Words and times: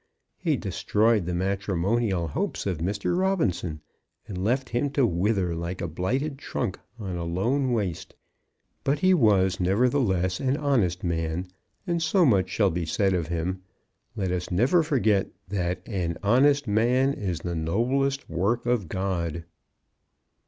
He 0.39 0.57
destroyed 0.57 1.27
the 1.27 1.33
matrimonial 1.35 2.29
hopes 2.29 2.65
of 2.65 2.79
Mr. 2.79 3.15
Robinson, 3.15 3.81
and 4.27 4.43
left 4.43 4.69
him 4.69 4.89
to 4.93 5.05
wither 5.05 5.53
like 5.53 5.79
a 5.79 5.87
blighted 5.87 6.39
trunk 6.39 6.79
on 6.97 7.17
a 7.17 7.23
lone 7.23 7.71
waste. 7.71 8.15
But 8.83 8.97
he 9.01 9.13
was, 9.13 9.59
nevertheless, 9.59 10.39
an 10.39 10.57
honest 10.57 11.03
man, 11.03 11.49
and 11.85 12.01
so 12.01 12.25
much 12.25 12.49
shall 12.49 12.71
be 12.71 12.83
said 12.87 13.13
of 13.13 13.27
him. 13.27 13.61
Let 14.15 14.31
us 14.31 14.49
never 14.49 14.81
forget 14.81 15.27
that 15.49 15.83
"An 15.87 16.17
honest 16.23 16.67
man 16.67 17.13
is 17.13 17.41
the 17.41 17.53
noblest 17.55 18.27
work 18.27 18.65
of 18.65 18.89
God." 18.89 19.43